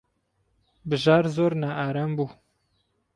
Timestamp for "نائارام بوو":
1.61-2.27